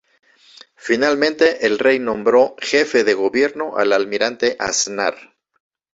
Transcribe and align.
Finalmente, 0.77 1.63
el 1.67 1.77
rey 1.77 1.99
nombró 1.99 2.55
jefe 2.57 3.03
de 3.03 3.13
gobierno 3.13 3.77
al 3.77 3.93
almirante 3.93 4.55
Aznar. 4.57 5.15